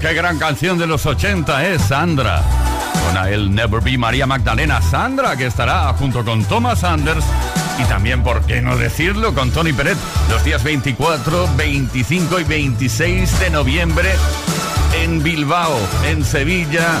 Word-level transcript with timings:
Qué 0.00 0.12
gran 0.12 0.38
canción 0.38 0.76
de 0.76 0.86
los 0.86 1.06
80 1.06 1.68
es 1.68 1.80
Sandra. 1.80 2.42
Con 3.06 3.26
él 3.26 3.54
Never 3.54 3.80
Be 3.80 3.96
María 3.96 4.26
Magdalena. 4.26 4.82
Sandra, 4.82 5.34
que 5.34 5.46
estará 5.46 5.94
junto 5.94 6.24
con 6.24 6.44
Thomas 6.44 6.84
Anders. 6.84 7.24
Y 7.78 7.84
también, 7.84 8.22
por 8.22 8.42
qué 8.42 8.60
no 8.60 8.76
decirlo, 8.76 9.34
con 9.34 9.50
Tony 9.50 9.72
Peret 9.72 9.96
los 10.30 10.44
días 10.44 10.62
24, 10.62 11.48
25 11.56 12.40
y 12.40 12.44
26 12.44 13.40
de 13.40 13.50
noviembre 13.50 14.12
en 15.02 15.22
Bilbao, 15.22 15.78
en 16.04 16.22
Sevilla 16.22 17.00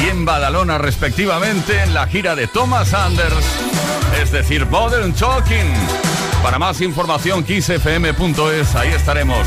y 0.00 0.10
en 0.10 0.24
Badalona 0.24 0.78
respectivamente 0.78 1.82
en 1.82 1.92
la 1.92 2.06
gira 2.06 2.36
de 2.36 2.46
Thomas 2.46 2.94
Anders, 2.94 3.44
es 4.22 4.30
decir, 4.30 4.64
Modern 4.66 5.12
Talking. 5.12 5.74
Para 6.42 6.58
más 6.58 6.80
información, 6.80 7.42
kissfm.es, 7.42 8.74
ahí 8.76 8.92
estaremos 8.92 9.46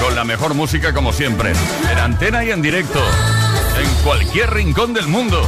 con 0.00 0.14
la 0.14 0.24
mejor 0.24 0.54
música 0.54 0.92
como 0.92 1.12
siempre, 1.12 1.52
en 1.90 1.98
antena 1.98 2.44
y 2.44 2.50
en 2.50 2.62
directo, 2.62 3.00
en 3.78 4.04
cualquier 4.04 4.52
rincón 4.52 4.94
del 4.94 5.08
mundo. 5.08 5.42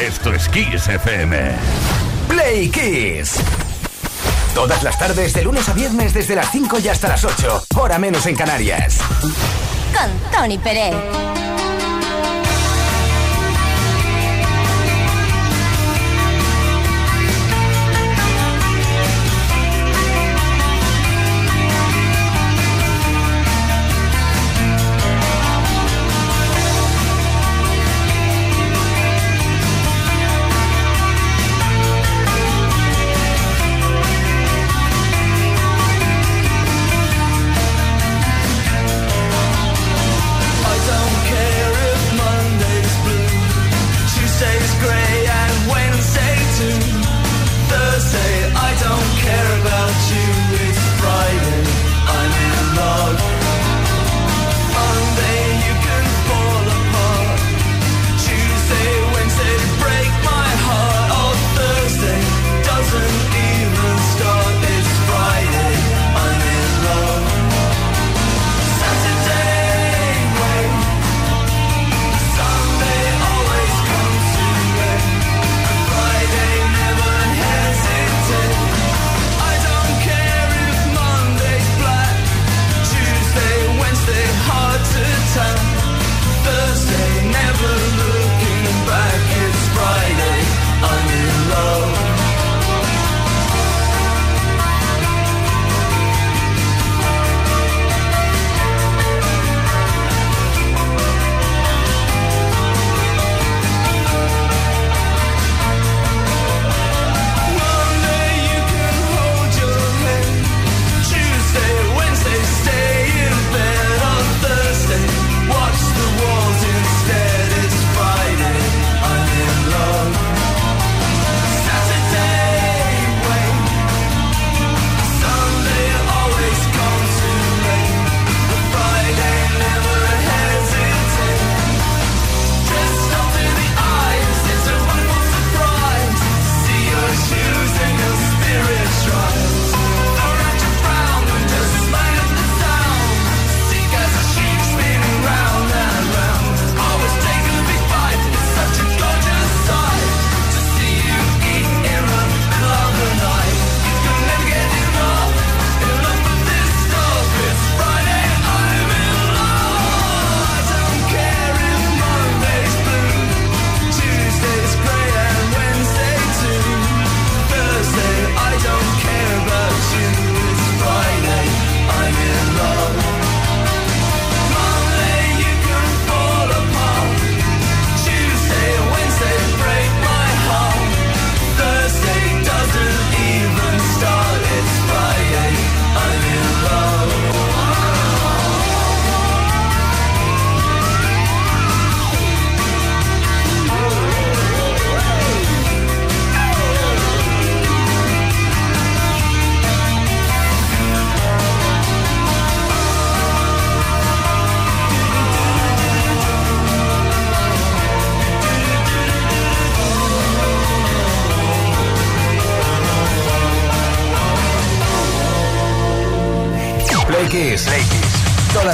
Esto 0.00 0.32
es 0.32 0.48
Kiss 0.48 0.88
FM. 0.88 1.52
Play 2.28 2.68
Kiss. 2.70 3.36
Todas 4.54 4.82
las 4.82 4.98
tardes, 4.98 5.32
de 5.32 5.42
lunes 5.42 5.68
a 5.68 5.72
viernes, 5.72 6.12
desde 6.12 6.34
las 6.34 6.50
5 6.50 6.78
y 6.80 6.88
hasta 6.88 7.08
las 7.08 7.24
8, 7.24 7.64
hora 7.76 7.98
menos 7.98 8.26
en 8.26 8.36
Canarias. 8.36 8.98
Con 9.20 10.10
Tony 10.32 10.58
Pérez. 10.58 11.39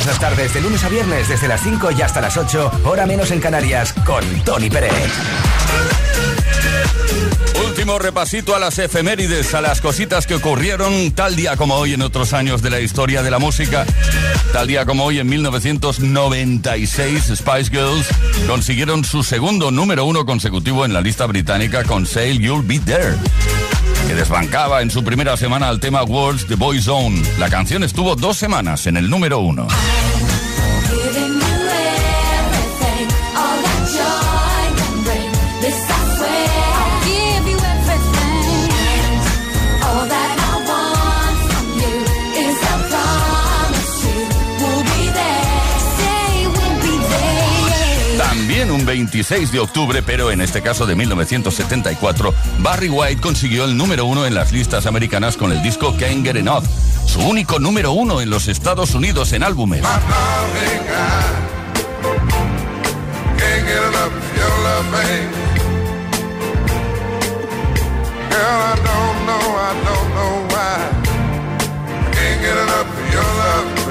Las 0.07 0.21
tardes, 0.21 0.55
de 0.55 0.61
lunes 0.61 0.85
a 0.85 0.89
viernes, 0.89 1.29
desde 1.29 1.49
las 1.49 1.61
5 1.63 1.91
y 1.91 2.01
hasta 2.01 2.21
las 2.21 2.37
8, 2.37 2.83
hora 2.85 3.07
menos 3.07 3.33
en 3.33 3.41
Canarias, 3.41 3.93
con 4.05 4.23
Tony 4.45 4.71
Pérez. 4.71 4.93
Último 7.67 7.99
repasito 7.99 8.55
a 8.55 8.61
las 8.61 8.79
efemérides, 8.79 9.53
a 9.55 9.61
las 9.61 9.81
cositas 9.81 10.29
que 10.29 10.37
ocurrieron 10.37 11.11
tal 11.11 11.35
día 11.35 11.57
como 11.57 11.75
hoy 11.75 11.95
en 11.95 12.03
otros 12.03 12.35
años 12.35 12.63
de 12.63 12.71
la 12.71 12.79
historia 12.79 13.25
de 13.25 13.33
la 13.33 13.41
música. 13.41 13.85
Tal 14.53 14.69
día 14.69 14.87
como 14.87 15.05
hoy 15.05 15.19
en 15.19 15.29
1996, 15.29 17.33
Spice 17.35 17.71
Girls 17.71 18.07
consiguieron 18.47 19.05
su 19.05 19.25
segundo 19.25 19.73
número 19.73 20.05
uno 20.05 20.25
consecutivo 20.25 20.85
en 20.85 20.93
la 20.93 21.01
lista 21.01 21.27
británica 21.27 21.83
con 21.83 22.07
Sail 22.07 22.41
You'll 22.41 22.63
Be 22.63 22.79
There 22.79 23.17
que 24.07 24.15
desbancaba 24.15 24.83
en 24.83 24.91
su 24.91 25.03
primera 25.03 25.37
semana 25.37 25.69
al 25.69 25.81
tema 25.81 26.03
World's 26.05 26.47
The 26.47 26.55
Boy 26.55 26.81
Zone. 26.81 27.23
La 27.39 27.51
canción 27.51 27.83
estuvo 27.83 28.15
dos 28.15 28.37
semanas 28.37 28.87
en 28.87 28.97
el 28.97 29.11
número 29.11 29.41
uno. 29.41 29.67
26 48.87 49.53
de 49.53 49.59
octubre, 49.59 50.03
pero 50.03 50.31
en 50.31 50.41
este 50.41 50.63
caso 50.63 50.87
de 50.87 50.95
1974, 50.95 52.33
Barry 52.61 52.89
White 52.89 53.21
consiguió 53.21 53.65
el 53.65 53.77
número 53.77 54.07
uno 54.07 54.25
en 54.25 54.35
las 54.35 54.53
listas 54.53 54.87
americanas 54.87 55.37
con 55.37 55.53
el 55.53 55.63
disco 55.63 55.95
Can't 55.99 56.25
Get 56.25 56.37
Enough, 56.37 56.65
su 57.05 57.21
único 57.21 57.59
número 57.59 57.93
uno 57.93 58.21
en 58.21 58.31
los 58.31 58.49
Estados 58.49 58.95
Unidos 58.95 59.33
en 59.33 59.43
álbumes. 59.43 59.83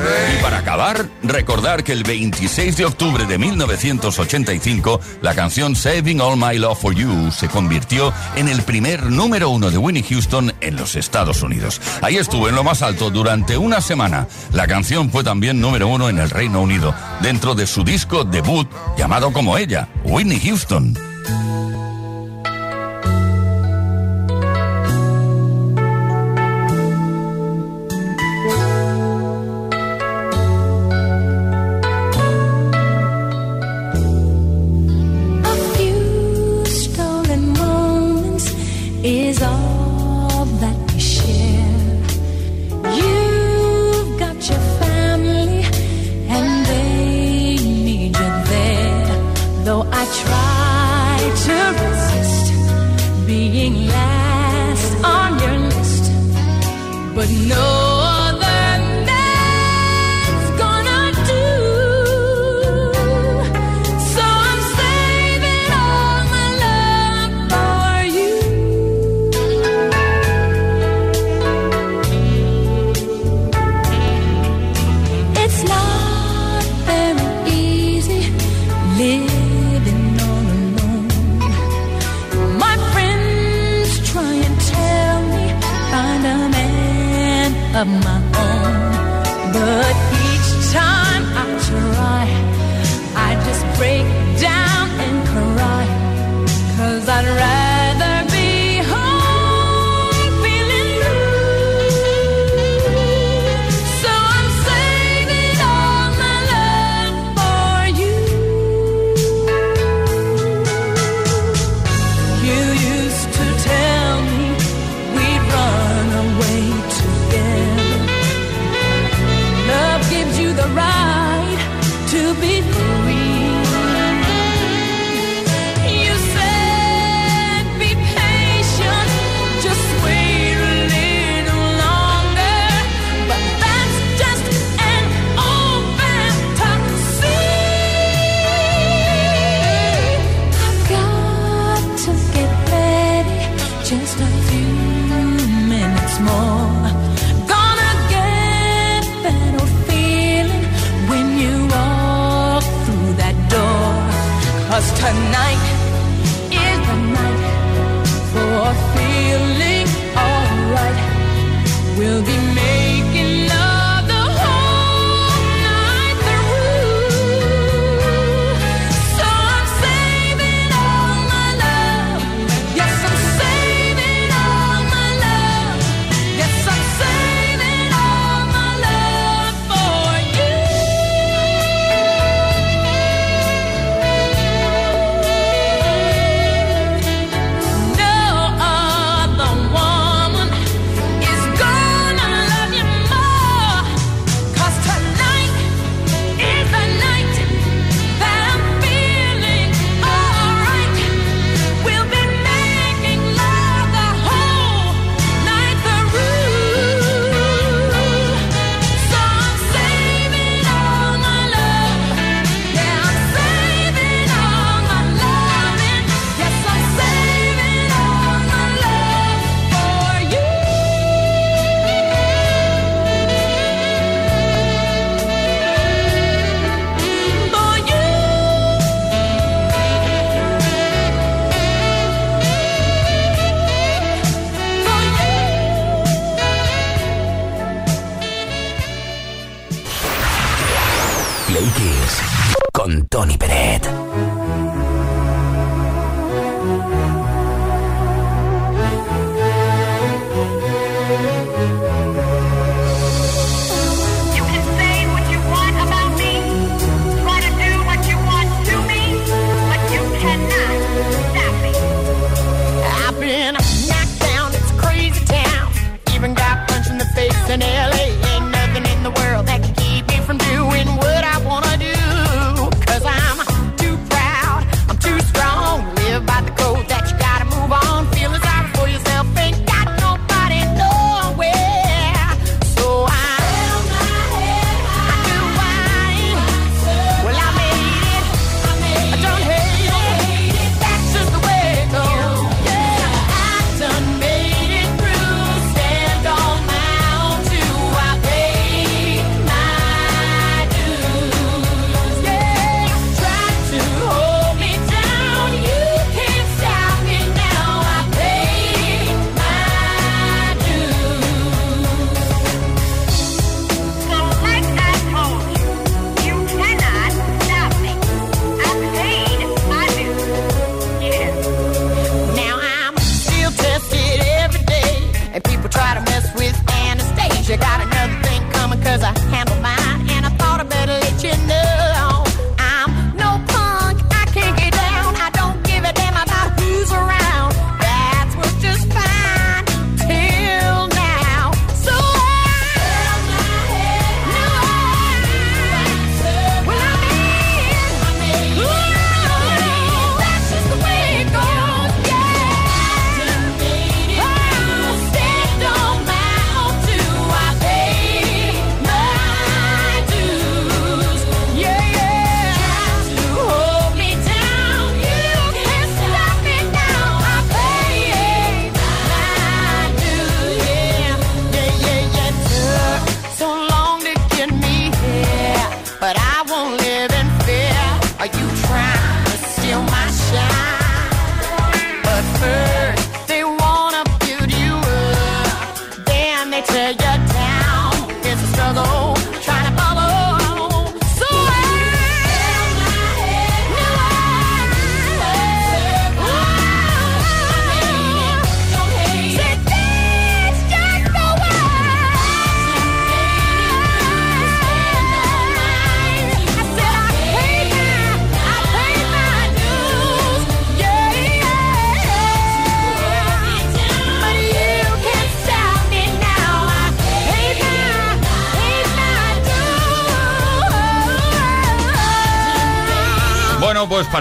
Y 0.05 0.43
para 0.43 0.59
acabar, 0.59 1.09
recordar 1.23 1.83
que 1.83 1.91
el 1.91 2.03
26 2.03 2.77
de 2.77 2.85
octubre 2.85 3.25
de 3.25 3.37
1985, 3.37 4.99
la 5.21 5.33
canción 5.33 5.75
Saving 5.75 6.21
All 6.21 6.37
My 6.37 6.57
Love 6.59 6.79
for 6.79 6.93
You 6.93 7.31
se 7.31 7.47
convirtió 7.47 8.13
en 8.35 8.47
el 8.47 8.61
primer 8.61 9.03
número 9.03 9.49
uno 9.49 9.71
de 9.71 9.77
Winnie 9.77 10.03
Houston 10.03 10.53
en 10.61 10.75
los 10.75 10.95
Estados 10.95 11.41
Unidos. 11.41 11.81
Ahí 12.01 12.17
estuvo 12.17 12.47
en 12.49 12.55
lo 12.55 12.63
más 12.63 12.81
alto 12.81 13.09
durante 13.09 13.57
una 13.57 13.81
semana. 13.81 14.27
La 14.53 14.67
canción 14.67 15.09
fue 15.09 15.23
también 15.23 15.59
número 15.59 15.87
uno 15.87 16.09
en 16.09 16.19
el 16.19 16.29
Reino 16.29 16.61
Unido, 16.61 16.93
dentro 17.21 17.55
de 17.55 17.65
su 17.65 17.83
disco 17.83 18.23
debut 18.23 18.69
llamado 18.97 19.33
como 19.33 19.57
ella, 19.57 19.87
Winnie 20.03 20.39
Houston. 20.39 20.95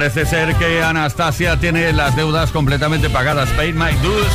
Parece 0.04 0.26
ser 0.26 0.54
que 0.56 0.82
Anastasia 0.82 1.58
tiene 1.58 1.90
las 1.94 2.14
deudas 2.14 2.50
completamente 2.50 3.08
pagadas. 3.08 3.48
Pay 3.52 3.72
my 3.72 3.90
dues. 4.02 4.26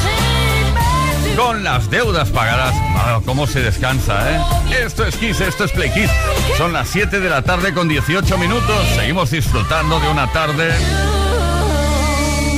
Con 1.38 1.64
las 1.64 1.92
deudas 1.92 2.32
pagadas, 2.32 2.74
ah, 2.96 3.20
¿cómo 3.24 3.46
se 3.46 3.62
descansa, 3.62 4.32
eh? 4.32 4.42
Esto 4.84 5.06
es 5.06 5.16
Kiss, 5.16 5.40
esto 5.42 5.66
es 5.66 5.72
Play 5.72 5.92
Kiss. 5.92 6.10
Son 6.58 6.74
las 6.74 6.88
7 6.88 7.20
de 7.20 7.30
la 7.30 7.44
tarde 7.44 7.72
con 7.72 7.88
18 7.88 8.36
minutos. 8.40 8.88
Seguimos 8.96 9.30
disfrutando 9.30 10.00
de 10.00 10.10
una 10.10 10.26
tarde 10.32 10.74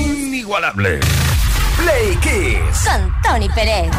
inigualable. 0.05 1.01
Play 1.75 2.15
Kiss. 2.21 2.85
Con 2.85 3.13
Tony 3.23 3.49
Pérez. 3.49 3.91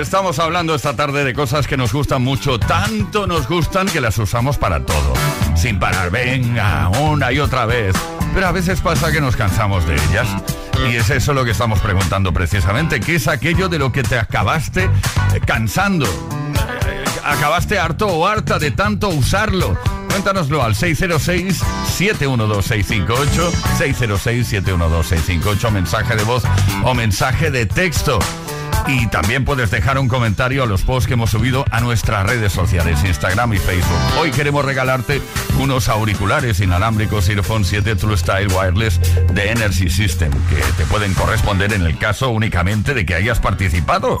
Estamos 0.00 0.38
hablando 0.38 0.74
esta 0.74 0.96
tarde 0.96 1.24
de 1.24 1.34
cosas 1.34 1.68
que 1.68 1.76
nos 1.76 1.92
gustan 1.92 2.22
mucho, 2.22 2.58
tanto 2.58 3.26
nos 3.26 3.46
gustan 3.48 3.86
que 3.86 4.00
las 4.00 4.16
usamos 4.18 4.56
para 4.58 4.84
todo, 4.84 5.12
sin 5.56 5.78
parar, 5.78 6.10
venga, 6.10 6.88
una 6.88 7.30
y 7.32 7.38
otra 7.38 7.64
vez. 7.64 7.94
Pero 8.34 8.48
a 8.48 8.52
veces 8.52 8.80
pasa 8.80 9.12
que 9.12 9.20
nos 9.20 9.36
cansamos 9.36 9.86
de 9.86 9.94
ellas. 9.94 10.26
Y 10.88 10.96
es 10.96 11.10
eso 11.10 11.32
lo 11.32 11.44
que 11.44 11.52
estamos 11.52 11.78
preguntando 11.80 12.32
precisamente, 12.32 12.98
¿qué 13.00 13.14
es 13.16 13.28
aquello 13.28 13.68
de 13.68 13.78
lo 13.78 13.92
que 13.92 14.02
te 14.02 14.18
acabaste 14.18 14.90
cansando? 15.46 16.06
¿Acabaste 17.24 17.78
harto 17.78 18.08
o 18.08 18.26
harta 18.26 18.58
de 18.58 18.72
tanto 18.72 19.08
usarlo? 19.08 19.78
Cuéntanoslo 20.10 20.62
al 20.62 20.74
606-712-658, 20.74 23.52
606-712-658, 23.78 25.70
mensaje 25.70 26.16
de 26.16 26.24
voz 26.24 26.42
o 26.84 26.94
mensaje 26.94 27.50
de 27.50 27.64
texto. 27.66 28.18
Y 28.86 29.06
también 29.06 29.44
puedes 29.44 29.70
dejar 29.70 29.98
un 29.98 30.08
comentario 30.08 30.62
a 30.62 30.66
los 30.66 30.82
posts 30.82 31.06
que 31.06 31.14
hemos 31.14 31.30
subido 31.30 31.64
a 31.70 31.80
nuestras 31.80 32.26
redes 32.26 32.52
sociales, 32.52 33.02
Instagram 33.02 33.54
y 33.54 33.58
Facebook. 33.58 33.98
Hoy 34.20 34.30
queremos 34.30 34.64
regalarte 34.64 35.22
unos 35.58 35.88
auriculares 35.88 36.60
inalámbricos 36.60 37.28
Earphone 37.28 37.64
7 37.64 37.96
True 37.96 38.16
Style 38.16 38.48
Wireless 38.48 39.00
de 39.32 39.50
Energy 39.50 39.88
System, 39.88 40.30
que 40.50 40.56
te 40.76 40.84
pueden 40.86 41.14
corresponder 41.14 41.72
en 41.72 41.82
el 41.82 41.96
caso 41.98 42.28
únicamente 42.28 42.92
de 42.92 43.06
que 43.06 43.14
hayas 43.14 43.40
participado. 43.40 44.20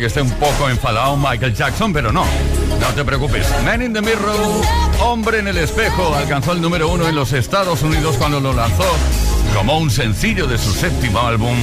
que 0.00 0.06
esté 0.06 0.22
un 0.22 0.30
poco 0.32 0.68
enfadado 0.68 1.16
Michael 1.16 1.54
Jackson, 1.54 1.92
pero 1.92 2.12
no. 2.12 2.24
No 2.80 2.86
te 2.94 3.04
preocupes. 3.04 3.46
Man 3.64 3.82
in 3.82 3.92
the 3.92 4.00
Mirror, 4.00 4.36
Hombre 5.00 5.38
en 5.38 5.48
el 5.48 5.56
Espejo, 5.58 6.14
alcanzó 6.14 6.52
el 6.52 6.60
número 6.60 6.88
uno 6.88 7.08
en 7.08 7.14
los 7.14 7.32
Estados 7.32 7.82
Unidos 7.82 8.16
cuando 8.16 8.40
lo 8.40 8.52
lanzó 8.52 8.84
como 9.54 9.78
un 9.78 9.90
sencillo 9.90 10.46
de 10.46 10.58
su 10.58 10.72
séptimo 10.72 11.20
álbum 11.20 11.56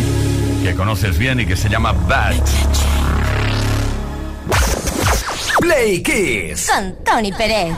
que 0.63 0.73
conoces 0.75 1.17
bien 1.17 1.39
y 1.39 1.45
que 1.45 1.55
se 1.55 1.69
llama 1.69 1.91
Bad. 1.91 2.35
Play 5.59 6.01
Kiss. 6.01 6.69
Con 6.71 6.95
Tony 7.03 7.31
Pérez. 7.31 7.73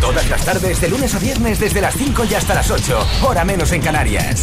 Todas 0.00 0.28
las 0.28 0.44
tardes, 0.44 0.80
de 0.80 0.88
lunes 0.88 1.14
a 1.14 1.18
viernes, 1.18 1.58
desde 1.58 1.80
las 1.80 1.94
5 1.94 2.24
y 2.30 2.34
hasta 2.34 2.54
las 2.54 2.70
8, 2.70 3.06
hora 3.22 3.44
menos 3.44 3.72
en 3.72 3.82
Canarias. 3.82 4.42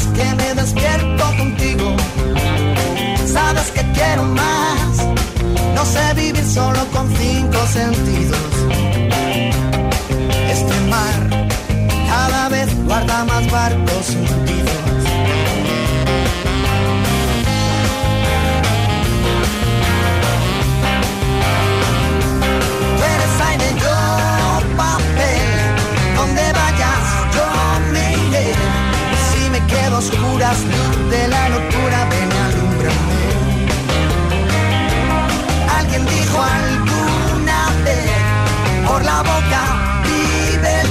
quiero 4.01 4.23
más. 4.23 4.91
No 5.75 5.85
sé 5.85 6.13
vivir 6.15 6.45
solo 6.45 6.81
con 6.93 7.05
cinco 7.15 7.59
sentidos. 7.67 8.51
Este 10.55 10.75
mar 10.93 11.19
cada 12.07 12.49
vez 12.49 12.67
guarda 12.85 13.25
más 13.25 13.43
barcos 13.51 14.05
hundidos. 14.15 15.03
Tú 22.97 23.03
eres 23.15 23.33
aire, 23.49 23.69
yo 23.83 23.97
papel. 24.81 25.49
Donde 26.17 26.45
vayas, 26.59 27.05
yo 27.35 27.47
me 27.93 28.05
iré. 28.27 28.47
Si 29.29 29.49
me 29.53 29.59
quedo 29.71 29.95
a 29.95 29.99
oscuras, 29.99 30.57
de 31.11 31.27
la 31.27 31.49
locura, 31.49 31.99
la 39.03 39.21
boca 39.21 40.01
vive. 40.03 40.81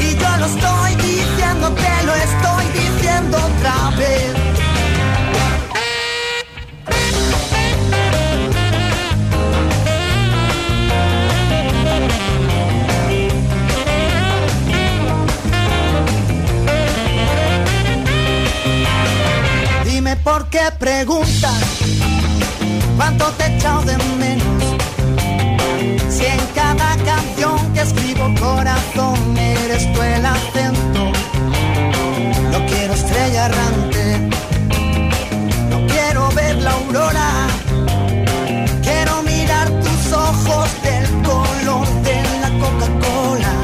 Y 0.00 0.16
yo 0.16 0.36
lo 0.38 0.46
estoy 0.46 0.94
diciendo, 0.96 1.70
te 1.72 2.06
lo 2.06 2.14
estoy 2.14 2.64
diciendo 2.72 3.38
otra 3.38 3.90
vez. 3.96 4.34
Dime 19.84 20.16
por 20.16 20.48
qué 20.48 20.70
preguntas 20.78 21.78
cuánto 22.96 23.26
te 23.32 23.46
he 23.46 23.58
de 23.84 23.98
menos. 24.18 24.64
Si 26.08 26.24
en 26.24 26.40
escribo 27.80 28.34
corazón 28.40 29.36
eres 29.36 29.92
tú 29.92 30.02
el 30.02 30.26
acento. 30.26 31.12
No 32.52 32.66
quiero 32.66 32.94
estrella 32.94 33.46
errante, 33.46 34.02
no 35.70 35.86
quiero 35.86 36.28
ver 36.32 36.56
la 36.56 36.72
aurora. 36.72 37.28
Quiero 38.82 39.22
mirar 39.22 39.68
tus 39.70 40.12
ojos 40.12 40.68
del 40.82 41.06
color 41.22 41.86
de 42.02 42.22
la 42.42 42.50
Coca-Cola. 42.62 43.54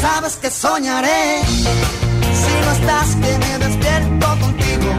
Sabes 0.00 0.36
que 0.36 0.50
soñaré 0.50 1.42
si 2.42 2.52
no 2.64 2.72
estás 2.72 3.08
que 3.22 3.38
me 3.38 3.58
despierto 3.64 4.26
contigo. 4.40 4.90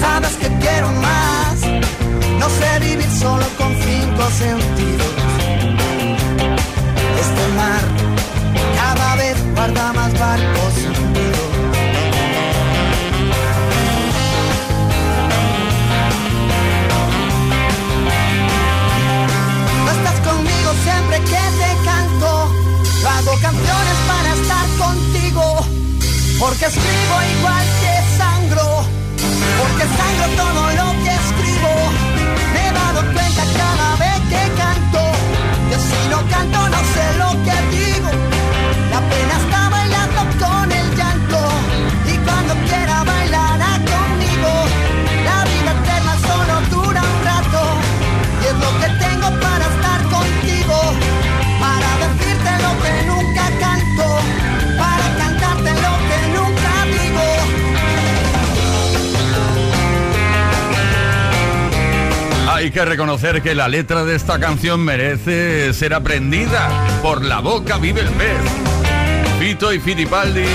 Sabes 0.00 0.34
que 0.40 0.48
quiero 0.64 0.90
más. 0.92 1.56
No 2.38 2.48
sé 2.48 2.78
vivir 2.80 3.10
solo 3.10 3.46
con 3.58 3.70
cinco 3.82 4.22
sentidos. 4.38 5.43
Cada 8.76 9.16
vez 9.16 9.36
guarda 9.54 9.92
más 9.92 10.12
barcos. 10.18 10.74
No 19.84 19.90
estás 19.90 20.20
conmigo 20.20 20.70
siempre 20.84 21.18
que 21.20 21.42
te 21.60 21.84
canto. 21.84 22.50
Yo 23.02 23.08
hago 23.10 23.32
canciones 23.42 23.98
para 24.08 24.32
estar 24.40 24.66
contigo. 24.78 25.66
Porque 26.40 26.64
escribo 26.64 27.16
igual 27.38 27.66
que 27.82 27.94
sangro. 28.16 28.84
Porque 29.58 29.84
sangro 29.98 30.26
todo 30.42 30.62
lo 30.80 31.04
que 31.04 31.23
canto 36.30 36.68
no 36.68 36.78
sé 36.78 37.18
lo 37.18 37.30
que 37.44 37.76
digo. 37.76 38.23
Que 62.74 62.84
reconocer 62.84 63.40
que 63.40 63.54
la 63.54 63.68
letra 63.68 64.04
de 64.04 64.16
esta 64.16 64.40
canción 64.40 64.80
merece 64.80 65.72
ser 65.72 65.94
aprendida. 65.94 66.68
Por 67.02 67.24
la 67.24 67.38
boca 67.38 67.78
vive 67.78 68.00
el 68.00 68.08
pez. 68.08 68.36
Fito 69.38 69.72
y 69.72 69.78
Fitipaldis. 69.78 70.48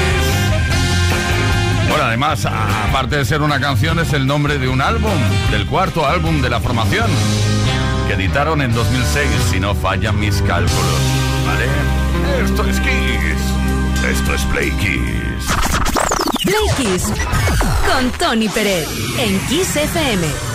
Bueno, 1.87 2.03
además, 2.03 2.45
aparte 2.45 3.15
de 3.15 3.23
ser 3.23 3.41
una 3.41 3.61
canción, 3.61 3.99
es 3.99 4.11
el 4.11 4.27
nombre 4.27 4.57
de 4.59 4.67
un 4.67 4.81
álbum, 4.81 5.17
del 5.49 5.65
cuarto 5.65 6.05
álbum 6.05 6.41
de 6.41 6.49
la 6.49 6.59
formación, 6.59 7.09
que 8.07 8.15
editaron 8.15 8.61
en 8.61 8.73
2006, 8.73 9.27
si 9.49 9.61
no 9.61 9.73
fallan 9.73 10.19
mis 10.19 10.41
cálculos. 10.41 10.99
¿Vale? 11.47 12.43
Esto 12.43 12.65
es 12.65 12.81
Kiss. 12.81 14.09
Esto 14.11 14.33
es 14.33 14.41
Play 14.43 14.71
Kiss. 14.71 15.45
Play 16.43 16.67
Kiss 16.75 17.13
con 17.87 18.11
Tony 18.11 18.49
Pérez 18.49 18.89
en 19.19 19.39
Kiss 19.47 19.77
FM. 19.77 20.48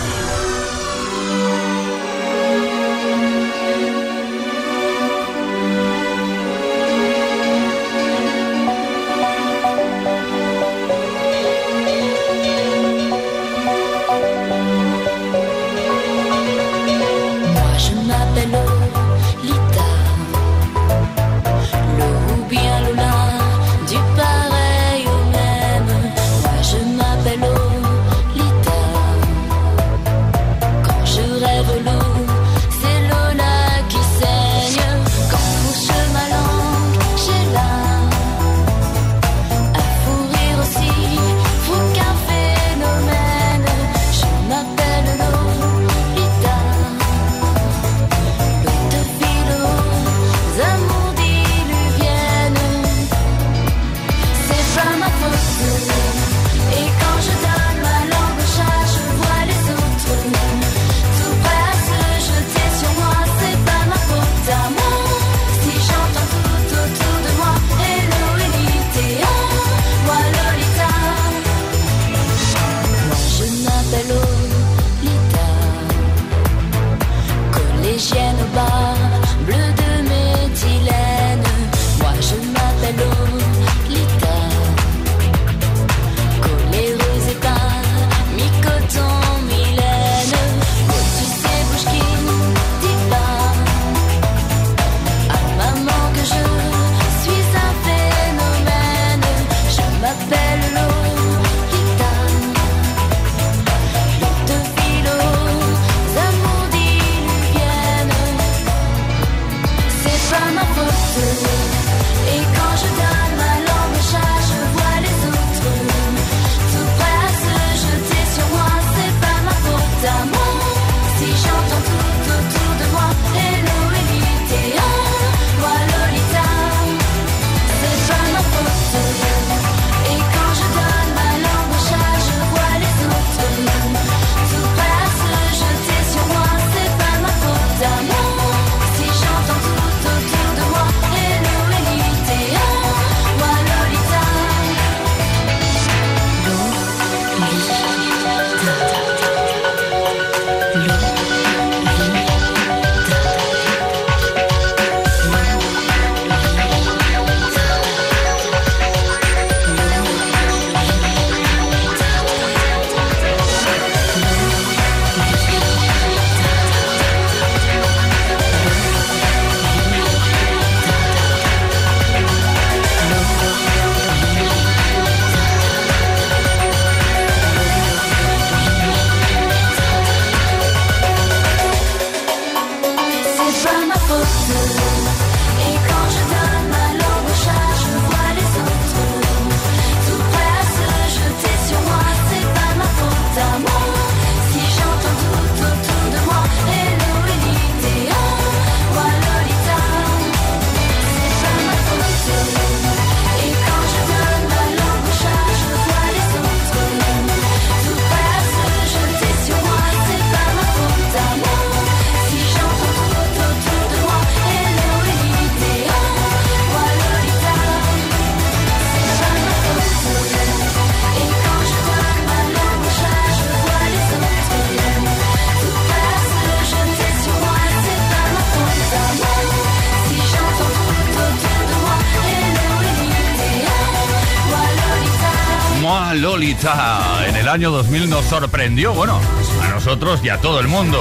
En 237.27 237.35
el 237.35 237.47
año 237.47 237.69
2000 237.69 238.09
nos 238.09 238.25
sorprendió, 238.25 238.91
bueno, 238.91 239.19
a 239.61 239.69
nosotros 239.69 240.19
y 240.23 240.29
a 240.29 240.37
todo 240.37 240.59
el 240.59 240.67
mundo. 240.67 240.99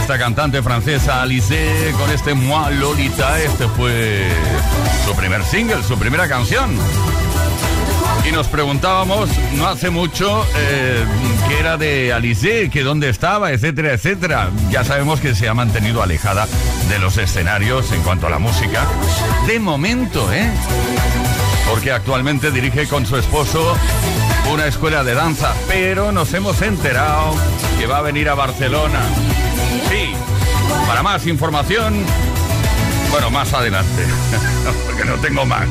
Esta 0.00 0.18
cantante 0.18 0.64
francesa 0.64 1.22
Alice 1.22 1.94
con 1.96 2.10
este 2.10 2.34
Moi 2.34 2.74
Lolita, 2.74 3.40
este 3.40 3.68
fue 3.68 4.26
su 5.04 5.14
primer 5.14 5.44
single, 5.44 5.84
su 5.84 5.96
primera 5.96 6.26
canción. 6.26 6.76
Y 8.28 8.32
nos 8.32 8.48
preguntábamos 8.48 9.30
no 9.54 9.68
hace 9.68 9.90
mucho 9.90 10.44
eh, 10.56 11.04
qué 11.46 11.60
era 11.60 11.76
de 11.76 12.12
Alice, 12.12 12.68
que 12.70 12.82
dónde 12.82 13.08
estaba, 13.08 13.52
etcétera, 13.52 13.92
etcétera. 13.92 14.50
Ya 14.70 14.82
sabemos 14.82 15.20
que 15.20 15.36
se 15.36 15.48
ha 15.48 15.54
mantenido 15.54 16.02
alejada 16.02 16.48
de 16.88 16.98
los 16.98 17.16
escenarios 17.16 17.92
en 17.92 18.02
cuanto 18.02 18.26
a 18.26 18.30
la 18.30 18.40
música. 18.40 18.84
De 19.46 19.60
momento, 19.60 20.32
¿eh? 20.32 20.50
porque 21.68 21.92
actualmente 21.92 22.50
dirige 22.50 22.86
con 22.86 23.06
su 23.06 23.16
esposo 23.16 23.76
una 24.52 24.66
escuela 24.66 25.02
de 25.04 25.14
danza, 25.14 25.54
pero 25.68 26.12
nos 26.12 26.32
hemos 26.34 26.60
enterado 26.62 27.34
que 27.78 27.86
va 27.86 27.98
a 27.98 28.02
venir 28.02 28.28
a 28.28 28.34
Barcelona. 28.34 29.00
Sí, 29.88 30.12
para 30.86 31.02
más 31.02 31.26
información, 31.26 32.04
bueno, 33.10 33.30
más 33.30 33.52
adelante, 33.52 34.04
porque 34.86 35.04
no 35.04 35.14
tengo 35.16 35.44
más. 35.44 35.66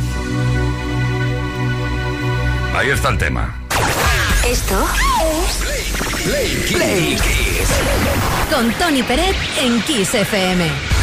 Ahí 2.76 2.90
está 2.90 3.10
el 3.10 3.18
tema. 3.18 3.56
Esto 4.46 4.88
es 5.24 6.74
Play 6.74 7.16
Kiss. 7.16 7.70
Con 8.54 8.72
Tony 8.74 9.04
Peret 9.04 9.36
en 9.62 9.82
Kiss 9.84 10.14
FM. 10.14 10.95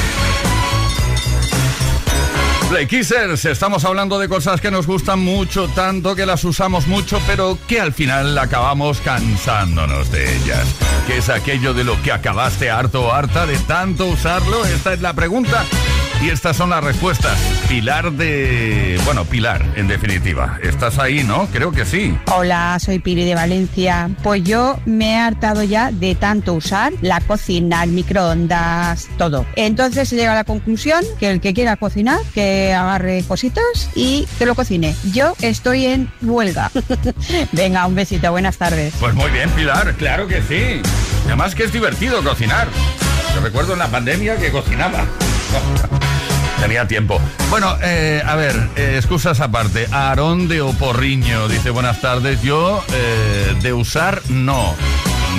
Play 2.73 2.89
estamos 3.45 3.85
hablando 3.85 4.19
de 4.19 4.31
cosas 4.31 4.63
que 4.63 4.71
nos 4.71 4.87
gustan 4.87 5.19
mucho, 5.19 5.69
tanto 5.69 6.17
que 6.17 6.25
las 6.25 6.43
usamos 6.43 6.87
mucho, 6.87 7.21
pero 7.27 7.59
que 7.69 7.79
al 7.79 7.93
final 7.93 8.39
acabamos 8.39 9.03
cansándonos 9.03 10.11
de 10.11 10.37
ellas. 10.37 10.67
¿Qué 11.07 11.19
es 11.19 11.29
aquello 11.29 11.75
de 11.75 11.85
lo 11.85 12.01
que 12.01 12.13
acabaste 12.13 12.71
harto 12.71 13.03
o 13.03 13.13
harta 13.13 13.45
de 13.45 13.59
tanto 13.59 14.07
usarlo? 14.07 14.65
Esta 14.65 14.95
es 14.95 15.03
la 15.03 15.13
pregunta. 15.13 15.67
Y 16.23 16.31
estas 16.31 16.57
son 16.57 16.71
las 16.71 16.85
respuestas. 16.85 17.37
Pilar 17.69 18.13
de... 18.13 19.01
Bueno, 19.05 19.25
Pilar, 19.25 19.65
en 19.75 19.89
definitiva. 19.89 20.57
¿Estás 20.63 21.01
ahí, 21.01 21.25
no? 21.25 21.49
Creo 21.53 21.73
que 21.73 21.85
sí. 21.85 22.17
Hola, 22.33 22.79
soy 22.79 23.01
Pili 23.01 23.25
de 23.25 23.35
Valencia. 23.35 24.09
Pues 24.23 24.45
yo 24.45 24.79
me 24.87 25.15
he 25.15 25.19
hartado 25.19 25.65
ya 25.65 25.91
de 25.91 26.15
tanto 26.15 26.55
usar 26.55 26.93
la 27.01 27.21
cocina, 27.21 27.83
el 27.83 27.91
microondas, 27.91 29.09
todo. 29.19 29.45
Entonces 29.57 30.13
he 30.13 30.17
llegado 30.17 30.35
a 30.35 30.43
la 30.43 30.45
conclusión 30.45 31.05
que 31.19 31.29
el 31.29 31.41
que 31.41 31.55
quiera 31.55 31.75
cocinar, 31.75 32.21
que 32.33 32.73
agarre 32.73 33.25
cositas 33.27 33.91
y 33.97 34.29
que 34.39 34.47
lo 34.47 34.55
cocine. 34.55 34.95
Yo 35.13 35.35
estoy 35.41 35.87
en 35.87 36.09
huelga. 36.23 36.71
Venga, 37.51 37.85
un 37.89 37.97
besito, 37.97 38.31
buenas 38.31 38.59
tardes. 38.59 38.95
Pues 39.01 39.13
muy 39.15 39.31
bien, 39.33 39.51
Pilar, 39.51 39.93
claro 39.97 40.29
que 40.29 40.41
sí. 40.43 40.89
Además 41.27 41.57
que 41.57 41.65
es 41.65 41.73
divertido 41.73 42.23
cocinar. 42.23 42.69
Yo 43.35 43.41
recuerdo 43.41 43.73
en 43.73 43.81
la 43.81 43.89
pandemia 43.89 44.37
que 44.37 44.53
cocinaba. 44.53 45.05
Tenía 46.63 46.87
tiempo. 46.87 47.21
Bueno, 47.51 47.77
eh, 47.83 48.23
a 48.25 48.37
ver, 48.37 48.55
eh, 48.77 48.95
excusas 48.97 49.41
aparte. 49.41 49.89
Aarón 49.91 50.47
de 50.47 50.61
Oporriño 50.61 51.49
dice 51.49 51.71
buenas 51.71 52.01
tardes. 52.01 52.41
Yo 52.41 52.85
eh, 52.95 53.57
de 53.61 53.73
usar 53.73 54.23
no. 54.29 54.77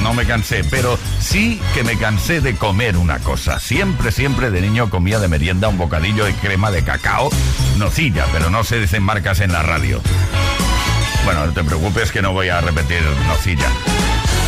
No 0.01 0.13
me 0.13 0.25
cansé, 0.25 0.65
pero 0.69 0.99
sí 1.21 1.61
que 1.73 1.85
me 1.85 1.97
cansé 1.97 2.41
de 2.41 2.57
comer 2.57 2.97
una 2.97 3.19
cosa. 3.19 3.57
Siempre, 3.61 4.11
siempre 4.11 4.51
de 4.51 4.59
niño 4.59 4.89
comía 4.89 5.17
de 5.17 5.29
merienda 5.29 5.69
un 5.69 5.77
bocadillo 5.77 6.25
de 6.25 6.33
crema 6.33 6.71
de 6.71 6.83
cacao, 6.83 7.29
nocilla, 7.77 8.25
pero 8.33 8.49
no 8.49 8.65
se 8.65 8.81
dicen 8.81 9.01
marcas 9.01 9.39
en 9.39 9.53
la 9.53 9.63
radio. 9.63 10.01
Bueno, 11.23 11.45
no 11.45 11.53
te 11.53 11.63
preocupes 11.63 12.11
que 12.11 12.21
no 12.21 12.33
voy 12.33 12.49
a 12.49 12.59
repetir 12.59 13.01
nocilla. 13.27 13.69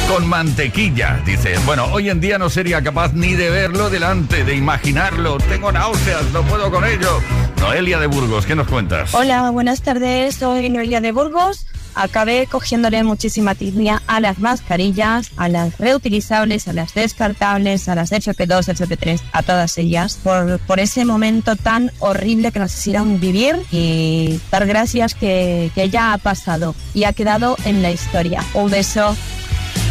Con 0.10 0.28
mantequilla, 0.28 1.20
dice. 1.26 1.56
Bueno, 1.66 1.86
hoy 1.92 2.10
en 2.10 2.22
día 2.22 2.38
no 2.38 2.50
sería 2.50 2.82
capaz 2.82 3.14
ni 3.14 3.34
de 3.34 3.50
verlo 3.50 3.90
delante, 3.90 4.44
de 4.44 4.56
imaginarlo. 4.56 5.38
Tengo 5.40 5.72
náuseas, 5.72 6.24
no 6.32 6.44
puedo 6.44 6.70
con 6.72 6.86
ello. 6.86 7.20
Noelia 7.60 8.00
de 8.00 8.08
Burgos, 8.08 8.46
¿qué 8.46 8.56
nos 8.56 8.68
cuentas? 8.68 9.14
Hola, 9.16 9.50
buenas 9.50 9.82
tardes. 9.82 10.36
Soy 10.36 10.70
Noelia 10.70 11.02
de 11.02 11.12
Burgos. 11.12 11.66
Acabé 11.96 12.46
cogiéndole 12.48 13.04
muchísima 13.04 13.56
tirria 13.56 14.02
a 14.06 14.20
las 14.20 14.40
mascarillas, 14.40 15.32
a 15.38 15.48
las 15.48 15.78
reutilizables, 15.80 16.68
a 16.68 16.74
las 16.74 16.94
descartables, 16.94 17.88
a 17.88 17.96
las 17.96 18.12
FP2, 18.12 18.76
FP3, 18.76 19.22
a 19.32 19.44
todas 19.44 19.78
ellas, 19.78 20.20
por, 20.22 20.60
por 20.60 20.80
ese 20.80 21.06
momento 21.06 21.56
tan 21.56 21.92
horrible 22.00 22.52
que 22.52 22.60
nos 22.60 22.78
hicieron 22.78 23.20
vivir 23.22 23.56
y 23.72 24.40
dar 24.52 24.68
gracias 24.68 25.16
que, 25.16 25.72
que 25.74 25.90
ya 25.90 26.14
ha 26.14 26.18
pasado 26.18 26.76
y 26.94 27.06
ha 27.06 27.14
quedado 27.14 27.56
en 27.64 27.82
la 27.82 27.92
historia. 27.92 28.44
Un 28.54 28.70
beso. 28.70 29.16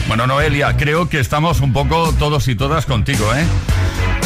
Bueno, 0.06 0.26
Noelia, 0.26 0.76
creo 0.76 1.08
que 1.08 1.18
estamos 1.18 1.60
un 1.60 1.72
poco 1.72 2.12
todos 2.18 2.46
y 2.48 2.54
todas 2.54 2.84
contigo, 2.84 3.24
¿eh? 3.34 3.44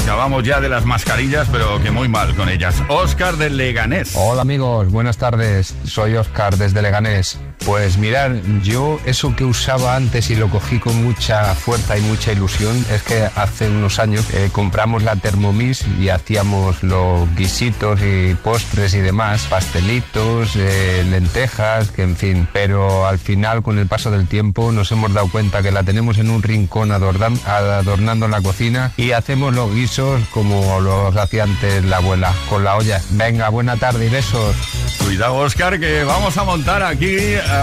Acabamos 0.03 0.43
ya 0.43 0.61
de 0.61 0.69
las 0.69 0.85
mascarillas, 0.85 1.49
pero 1.53 1.81
que 1.81 1.91
muy 1.91 2.09
mal 2.09 2.35
con 2.35 2.49
ellas. 2.49 2.83
Oscar 2.89 3.37
de 3.37 3.51
Leganés. 3.51 4.13
Hola 4.15 4.43
amigos, 4.43 4.91
buenas 4.91 5.19
tardes. 5.19 5.75
Soy 5.85 6.17
Oscar 6.17 6.57
desde 6.57 6.83
Leganés. 6.83 7.39
Pues 7.69 7.99
mirar, 7.99 8.35
yo 8.63 8.99
eso 9.05 9.37
que 9.37 9.45
usaba 9.45 9.95
antes 9.95 10.31
y 10.31 10.37
lo 10.37 10.49
cogí 10.49 10.79
con 10.79 11.05
mucha 11.05 11.55
fuerza 11.55 11.99
y 11.99 12.01
mucha 12.01 12.33
ilusión 12.33 12.83
es 12.91 13.03
que 13.03 13.29
hace 13.37 13.69
unos 13.69 13.99
años 13.99 14.25
eh, 14.33 14.49
compramos 14.51 15.03
la 15.03 15.17
Thermomix 15.17 15.85
y 16.01 16.09
hacíamos 16.09 16.83
los 16.83 17.29
guisitos 17.37 18.01
y 18.01 18.35
postres 18.37 18.95
y 18.95 19.01
demás, 19.01 19.43
pastelitos, 19.51 20.53
eh, 20.57 21.05
lentejas, 21.11 21.91
que 21.91 22.05
en 22.05 22.17
fin. 22.17 22.49
Pero 22.55 23.07
al 23.07 23.19
final, 23.19 23.63
con 23.63 23.79
el 23.79 23.87
paso 23.87 24.11
del 24.11 24.27
tiempo, 24.27 24.73
nos 24.73 24.91
hemos 24.91 25.13
dado 25.13 25.29
cuenta 25.31 25.61
que 25.63 25.71
la 25.71 25.83
tenemos 25.83 26.17
en 26.17 26.31
un 26.31 26.43
rincón 26.43 26.89
adornan- 26.91 27.39
adornando 27.47 28.29
la 28.29 28.41
cocina 28.41 28.93
y 28.97 29.13
hacemos 29.13 29.55
los 29.55 29.75
guisos 29.75 30.23
como 30.33 30.81
los 30.81 31.15
hacía 31.19 31.43
antes 31.43 31.85
la 31.85 31.99
abuela, 31.99 32.33
con 32.49 32.65
la 32.65 32.77
olla. 32.77 33.03
Venga, 33.11 33.51
buena 33.51 33.77
tarde 33.77 34.07
y 34.07 34.09
besos. 34.09 34.57
Cuidado, 35.05 35.35
Oscar, 35.37 35.79
que 35.79 36.05
vamos 36.05 36.37
a 36.39 36.45
montar 36.45 36.83
aquí 36.83 37.17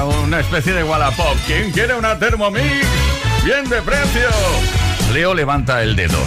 una 0.03 0.39
especie 0.39 0.73
de 0.73 0.83
Wallapop. 0.83 1.37
¿Quién 1.47 1.71
quiere 1.71 1.95
una 1.95 2.19
Thermomix? 2.19 2.85
¡Bien 3.43 3.69
de 3.69 3.81
precio! 3.81 4.27
Leo 5.13 5.33
levanta 5.33 5.81
el 5.83 5.95
dedo. 5.95 6.17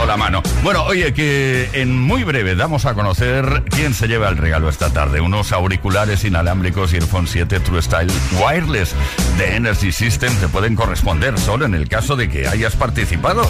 O 0.00 0.06
la 0.06 0.16
mano. 0.16 0.42
Bueno, 0.62 0.84
oye, 0.84 1.12
que 1.12 1.68
en 1.74 2.00
muy 2.00 2.24
breve 2.24 2.54
damos 2.54 2.86
a 2.86 2.94
conocer 2.94 3.64
quién 3.68 3.92
se 3.92 4.08
lleva 4.08 4.28
el 4.28 4.38
regalo 4.38 4.70
esta 4.70 4.90
tarde. 4.90 5.20
Unos 5.20 5.52
auriculares 5.52 6.24
inalámbricos 6.24 6.94
Earphone 6.94 7.26
7 7.26 7.60
True 7.60 7.82
Style 7.82 8.12
Wireless 8.40 8.94
de 9.36 9.56
Energy 9.56 9.92
System 9.92 10.34
te 10.36 10.48
pueden 10.48 10.74
corresponder 10.74 11.38
solo 11.38 11.66
en 11.66 11.74
el 11.74 11.88
caso 11.88 12.16
de 12.16 12.30
que 12.30 12.48
hayas 12.48 12.76
participado. 12.76 13.42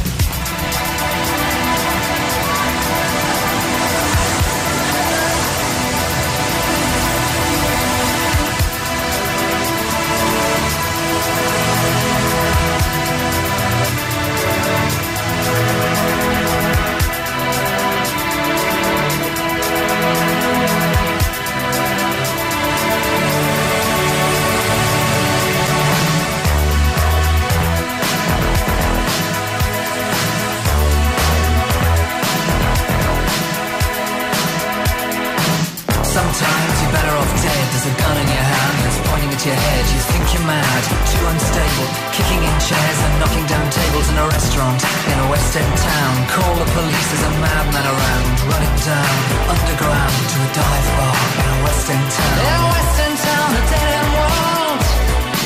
Head, 36.94 37.66
there's 37.72 37.86
a 37.86 37.94
gun 37.94 38.16
in 38.18 38.28
your 38.28 38.46
hand 38.46 38.76
that's 38.82 39.00
pointing 39.06 39.30
at 39.30 39.42
your 39.44 39.54
head. 39.54 39.84
You 39.94 40.00
think 40.10 40.24
you're 40.34 40.48
mad, 40.48 40.82
too 41.06 41.24
unstable, 41.30 41.88
kicking 42.16 42.42
in 42.42 42.56
chairs 42.58 42.98
and 43.06 43.12
knocking 43.20 43.46
down 43.46 43.66
tables 43.70 44.06
in 44.10 44.16
a 44.18 44.26
restaurant 44.26 44.78
in 45.10 45.16
a 45.18 45.26
West 45.30 45.52
End 45.56 45.74
town. 45.78 46.14
Call 46.34 46.54
the 46.58 46.68
police, 46.74 47.06
there's 47.10 47.26
a 47.26 47.32
madman 47.38 47.86
around. 47.86 48.34
Run 48.50 48.62
it 48.62 48.76
down, 48.82 49.16
underground 49.50 50.14
to 50.30 50.36
a 50.40 50.50
dive 50.54 50.88
bar 50.98 51.16
in 51.40 51.46
a 51.46 51.58
West 51.64 51.86
End 51.90 52.08
town. 52.10 52.36
In 52.38 52.54
a 52.54 52.66
West 52.74 52.96
End 53.04 53.16
town, 53.18 53.48
a 53.54 53.62
dead 53.70 53.88
end 53.98 54.10
world. 54.16 54.82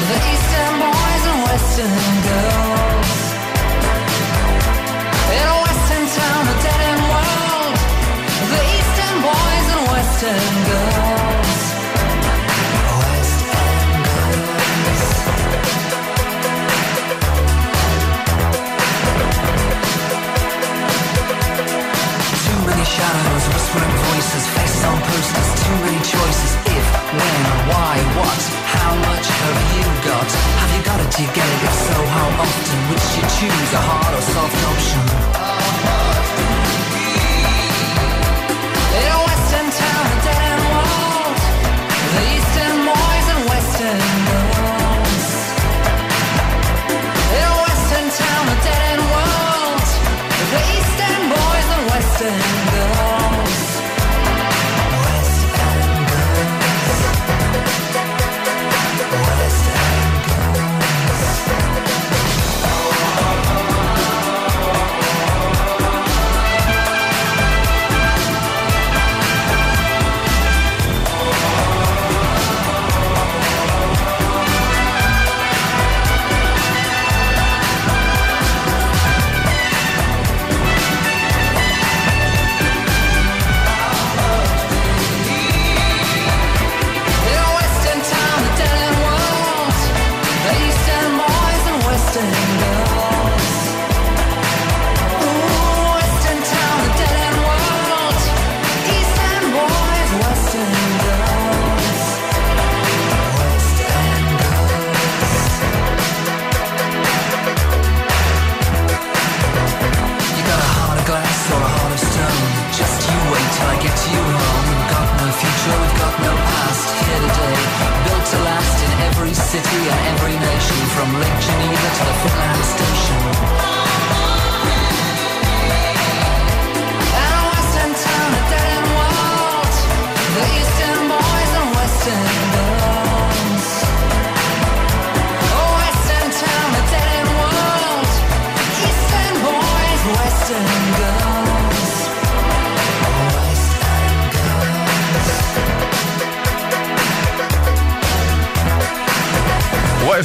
The 0.04 0.18
Eastern 0.32 0.74
boys 0.84 1.24
and 1.30 1.40
Western 1.48 2.14
girls. 2.28 3.12
In 5.34 5.46
a 5.48 5.58
Western 5.64 6.04
town, 6.14 6.42
a 6.44 6.56
dead 6.62 6.83
shadows, 22.94 23.44
whispering 23.50 23.94
voices, 24.06 24.44
faces 24.54 24.84
on 24.86 24.98
posters, 25.02 25.50
too 25.62 25.76
many 25.82 26.00
choices. 26.14 26.52
If, 26.78 26.86
when, 27.18 27.42
why, 27.70 27.94
what, 28.18 28.42
how 28.70 28.92
much 29.08 29.26
have 29.42 29.58
you 29.74 29.86
got? 30.06 30.28
Have 30.62 30.72
you 30.76 30.82
got 30.86 30.98
it? 31.02 31.10
Do 31.10 31.18
you 31.26 31.32
get 31.34 31.48
it? 31.54 31.60
If 31.68 31.74
so, 31.86 31.96
how 32.16 32.28
often? 32.44 32.78
Which 32.90 33.08
you 33.18 33.24
choose, 33.36 33.70
a 33.74 33.82
hard 33.82 34.12
or 34.14 34.24
soft 34.34 34.58
option? 34.70 36.23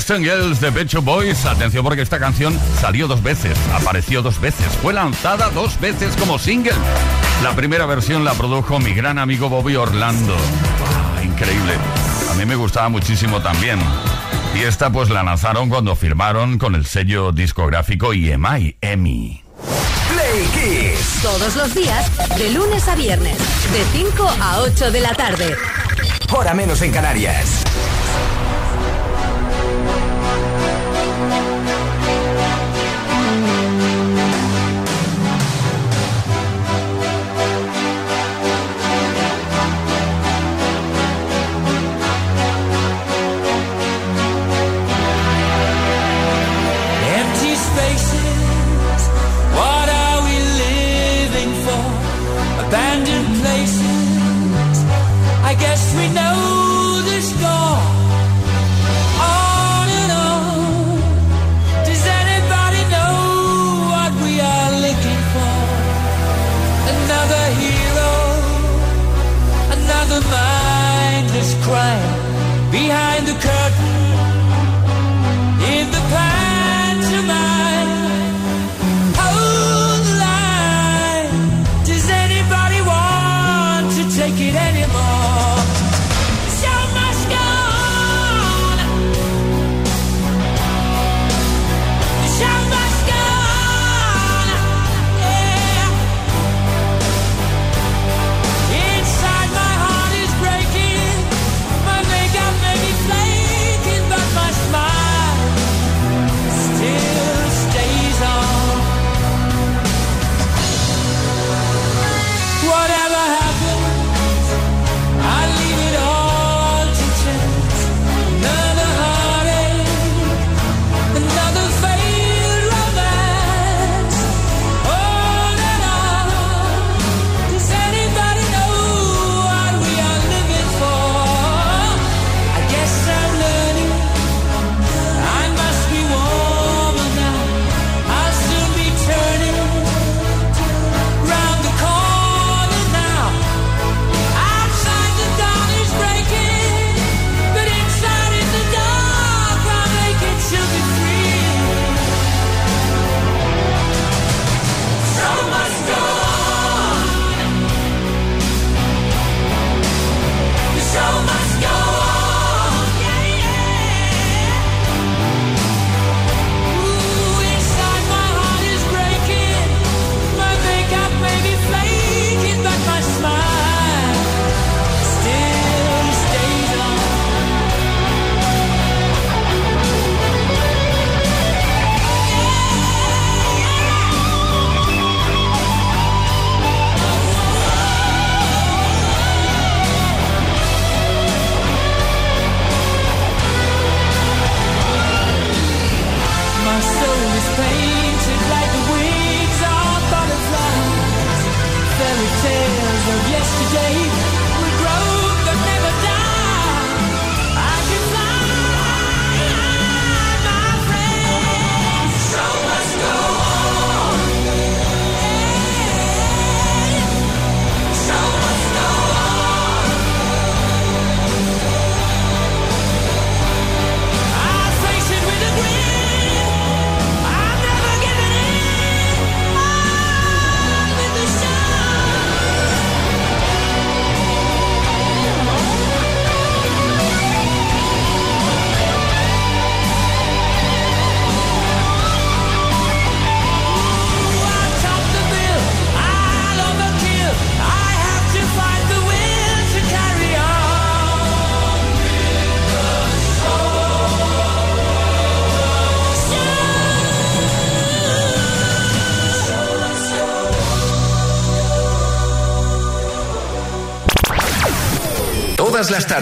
Western 0.09 0.23
Girls 0.23 0.59
de 0.59 0.71
Pecho 0.71 1.03
Boys. 1.03 1.45
Atención 1.45 1.83
porque 1.83 2.01
esta 2.01 2.17
canción 2.17 2.59
salió 2.81 3.07
dos 3.07 3.21
veces, 3.21 3.55
apareció 3.71 4.23
dos 4.23 4.41
veces, 4.41 4.65
fue 4.81 4.91
lanzada 4.91 5.51
dos 5.51 5.79
veces 5.79 6.15
como 6.15 6.39
single. 6.39 6.73
La 7.43 7.55
primera 7.55 7.85
versión 7.85 8.25
la 8.25 8.33
produjo 8.33 8.79
mi 8.79 8.95
gran 8.95 9.19
amigo 9.19 9.49
Bobby 9.49 9.75
Orlando. 9.75 10.35
Ah, 10.35 11.23
increíble. 11.23 11.73
A 12.31 12.33
mí 12.33 12.43
me 12.43 12.55
gustaba 12.55 12.89
muchísimo 12.89 13.39
también. 13.39 13.77
Y 14.55 14.63
esta 14.63 14.89
pues 14.89 15.11
la 15.11 15.21
lanzaron 15.21 15.69
cuando 15.69 15.95
firmaron 15.95 16.57
con 16.57 16.73
el 16.73 16.87
sello 16.87 17.31
discográfico 17.31 18.11
EMI, 18.11 18.77
EMI. 18.81 19.43
Play 20.11 20.47
Kiss. 20.55 21.19
Todos 21.21 21.55
los 21.55 21.75
días, 21.75 22.09
de 22.35 22.49
lunes 22.49 22.87
a 22.87 22.95
viernes, 22.95 23.37
de 23.37 23.99
5 23.99 24.27
a 24.41 24.61
8 24.61 24.89
de 24.89 25.01
la 25.01 25.13
tarde. 25.13 25.55
Hora 26.31 26.55
menos 26.55 26.81
en 26.81 26.91
Canarias. 26.91 27.68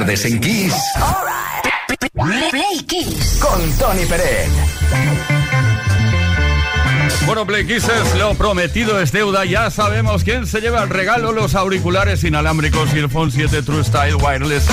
Tardes 0.07 0.25
en 0.25 0.39
Kiss. 0.39 0.73
Play 2.49 2.79
Kiss. 2.87 3.39
Con 3.41 3.77
Tony 3.77 4.05
Peret. 4.05 5.26
Bueno, 7.37 7.67
lo 8.17 8.33
prometido 8.33 8.99
es 8.99 9.11
deuda. 9.11 9.45
Ya 9.45 9.69
sabemos 9.69 10.23
quién 10.23 10.47
se 10.47 10.59
lleva 10.59 10.81
el 10.81 10.89
regalo, 10.89 11.31
los 11.31 11.53
auriculares 11.53 12.23
inalámbricos 12.23 12.91
y 12.95 12.97
el 12.97 13.11
Phone 13.11 13.31
7 13.31 13.61
True 13.61 13.83
Style 13.83 14.15
Wireless 14.15 14.65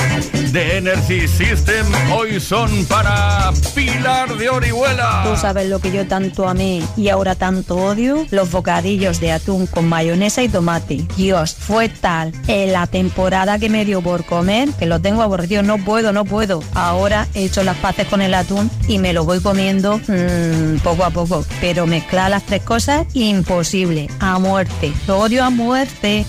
de 0.51 0.79
Energy 0.79 1.29
System. 1.29 1.87
Hoy 2.11 2.41
son 2.41 2.87
para 2.87 3.53
Pilar 3.75 4.35
de 4.39 4.49
Orihuela. 4.49 5.25
Tú 5.29 5.37
sabes 5.37 5.69
lo 5.69 5.79
que 5.79 5.93
yo 5.93 6.07
tanto 6.07 6.49
amé 6.49 6.83
y 6.97 7.11
ahora 7.11 7.35
tanto 7.35 7.77
odio, 7.77 8.25
los 8.31 8.51
bocadillos 8.51 9.21
de 9.21 9.33
atún 9.33 9.67
con 9.67 9.87
mayonesa 9.87 10.43
y 10.43 10.49
tomate. 10.49 11.05
Dios, 11.19 11.55
fue 11.59 11.91
tal 11.91 12.33
en 12.47 12.73
la 12.73 12.87
temporada 12.87 13.59
que 13.59 13.69
me 13.69 13.85
dio 13.85 14.01
por 14.01 14.25
comer 14.25 14.71
que 14.79 14.87
lo 14.87 15.01
tengo 15.01 15.21
aborrecido, 15.21 15.63
no 15.63 15.77
puedo, 15.77 16.15
no 16.15 16.25
puedo. 16.25 16.63
Ahora 16.73 17.29
he 17.35 17.45
hecho 17.45 17.63
las 17.63 17.77
paces 17.77 18.07
con 18.07 18.23
el 18.23 18.33
atún 18.33 18.71
y 18.89 18.99
me 18.99 19.13
lo 19.13 19.25
voy 19.25 19.41
comiendo 19.41 19.99
mm, 19.99 20.79
poco 20.83 21.05
a 21.05 21.11
poco, 21.11 21.45
pero 21.61 21.87
mezclar 21.87 22.31
las 22.31 22.45
tres 22.47 22.54
cosas 22.61 23.07
imposible, 23.15 24.09
a 24.21 24.39
muerte. 24.39 24.93
Lo 25.07 25.19
odio 25.19 25.45
a 25.45 25.51
muerte. 25.51 26.25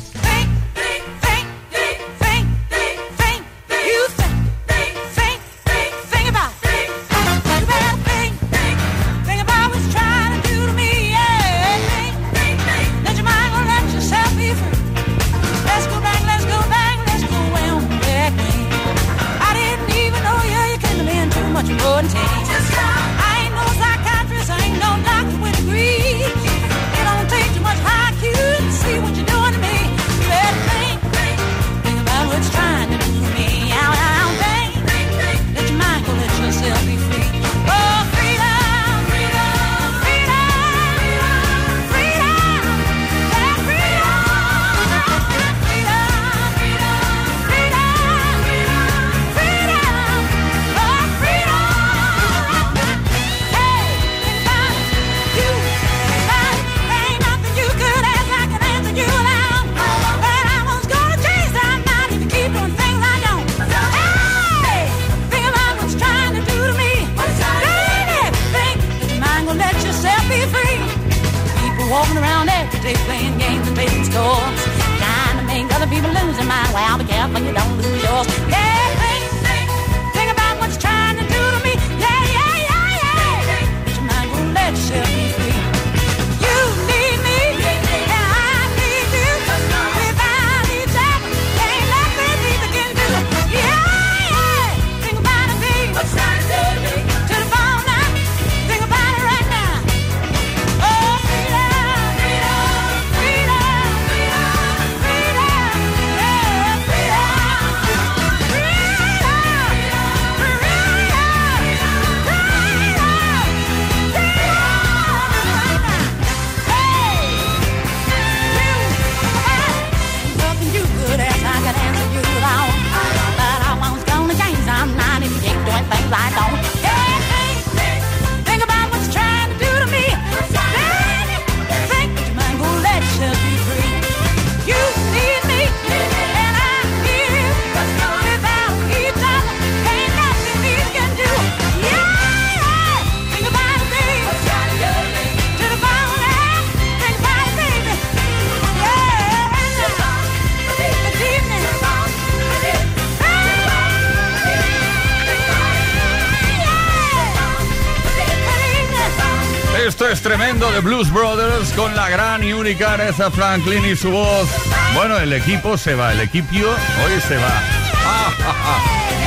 De 160.75 160.81
Blues 160.81 161.09
Brothers 161.09 161.71
con 161.71 161.95
la 161.95 162.09
gran 162.09 162.43
y 162.43 162.51
única 162.51 162.93
Aretha 162.93 163.31
Franklin 163.31 163.85
y 163.85 163.95
su 163.95 164.11
voz. 164.11 164.49
Bueno, 164.93 165.17
el 165.17 165.31
equipo 165.31 165.77
se 165.77 165.95
va, 165.95 166.11
el 166.11 166.19
equipio 166.19 166.67
hoy 166.69 167.21
se 167.25 167.37
va. 167.37 167.61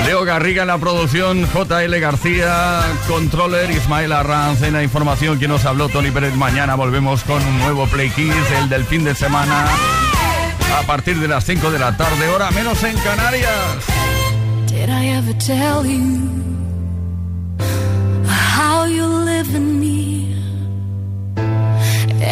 Leo 0.04 0.24
Garriga 0.24 0.62
en 0.62 0.68
la 0.68 0.76
producción, 0.76 1.46
JL 1.46 1.98
García, 2.00 2.82
controller, 3.06 3.70
Ismael 3.70 4.12
Arranz 4.12 4.60
en 4.62 4.74
la 4.74 4.82
información, 4.82 5.38
quien 5.38 5.50
nos 5.50 5.64
habló, 5.64 5.88
Tony 5.88 6.10
Pérez. 6.10 6.34
Mañana 6.34 6.74
volvemos 6.74 7.24
con 7.24 7.42
un 7.42 7.58
nuevo 7.60 7.86
Play 7.86 8.10
Kiss, 8.10 8.34
el 8.60 8.68
del 8.68 8.84
fin 8.84 9.04
de 9.04 9.14
semana, 9.14 9.66
a 10.78 10.82
partir 10.86 11.18
de 11.18 11.28
las 11.28 11.44
5 11.44 11.70
de 11.70 11.78
la 11.78 11.96
tarde, 11.96 12.28
hora 12.28 12.50
menos 12.50 12.82
en 12.84 12.96
Canarias. 12.98 13.86
Did 14.66 14.90
I 14.90 15.16
ever 15.16 15.34
tell 15.38 15.86
you 15.86 16.57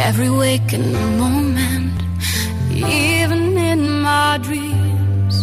Every 0.09 0.30
waking 0.30 0.92
moment, 1.18 2.00
even 2.70 3.59
in 3.59 4.02
my 4.02 4.38
dreams. 4.40 5.34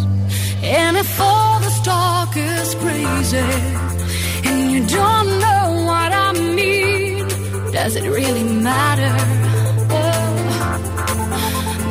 And 0.64 0.96
if 0.96 1.20
all 1.20 1.60
this 1.60 1.82
talk 1.82 2.38
is 2.38 2.74
crazy 2.76 3.50
and 4.48 4.72
you 4.72 4.80
don't 4.88 5.30
know 5.46 5.66
what 5.90 6.12
I 6.28 6.32
mean, 6.56 7.28
does 7.74 7.98
it 7.98 8.06
really 8.10 8.46
matter? 8.70 9.14
Oh, 10.00 10.34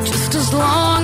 just 0.03 0.33
as 0.33 0.51
long 0.51 1.02